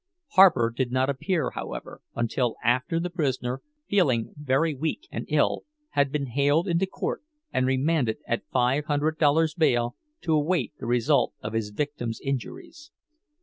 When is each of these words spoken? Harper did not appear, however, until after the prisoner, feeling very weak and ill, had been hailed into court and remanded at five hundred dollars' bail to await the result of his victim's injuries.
Harper 0.29 0.73
did 0.75 0.91
not 0.91 1.11
appear, 1.11 1.51
however, 1.51 2.01
until 2.15 2.55
after 2.63 2.99
the 2.99 3.11
prisoner, 3.11 3.61
feeling 3.87 4.33
very 4.35 4.73
weak 4.73 5.07
and 5.11 5.27
ill, 5.29 5.63
had 5.91 6.11
been 6.11 6.25
hailed 6.25 6.67
into 6.67 6.87
court 6.87 7.21
and 7.53 7.67
remanded 7.67 8.17
at 8.27 8.49
five 8.51 8.85
hundred 8.85 9.19
dollars' 9.19 9.53
bail 9.53 9.95
to 10.21 10.33
await 10.33 10.73
the 10.79 10.87
result 10.87 11.35
of 11.43 11.53
his 11.53 11.69
victim's 11.69 12.19
injuries. 12.19 12.89